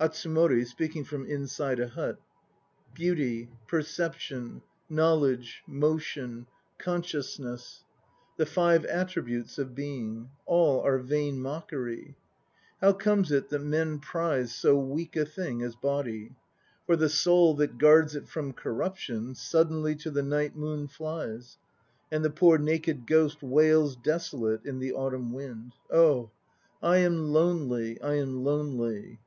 ATSUMORI 0.00 0.64
(speaking 0.64 1.04
from 1.04 1.26
inside 1.26 1.78
a 1.78 1.88
hut). 1.88 2.18
Beauty, 2.94 3.50
perception, 3.66 4.62
knowledge, 4.88 5.62
motion, 5.66 6.46
consciousness, 6.78 7.84
The 8.38 8.46
Five 8.46 8.86
Attributes 8.86 9.58
of 9.58 9.74
Being, 9.74 10.30
All 10.46 10.80
are 10.80 10.96
vain 10.96 11.38
mockery. 11.38 12.16
How 12.80 12.94
comes 12.94 13.30
it 13.30 13.50
that 13.50 13.58
men 13.58 13.98
prize 13.98 14.54
So 14.54 14.74
weak 14.78 15.16
a 15.16 15.26
thing 15.26 15.60
as 15.60 15.76
body? 15.76 16.34
For 16.86 16.96
the 16.96 17.10
soul 17.10 17.52
that 17.56 17.76
guards 17.76 18.16
it 18.16 18.26
from 18.26 18.54
corruption 18.54 19.34
Suddenly 19.34 19.96
to 19.96 20.10
the 20.10 20.22
night 20.22 20.56
moon 20.56 20.88
flies, 20.88 21.58
And 22.10 22.24
the 22.24 22.30
poor 22.30 22.56
naked 22.56 23.06
ghost 23.06 23.42
wails 23.42 23.96
desolate 23.96 24.64
In 24.64 24.78
the 24.78 24.94
autumn 24.94 25.34
wind. 25.34 25.74
Oh! 25.92 26.30
I 26.82 26.96
am 27.00 27.32
lonely. 27.34 28.00
I 28.00 28.14
am 28.14 28.42
lonely! 28.44 29.20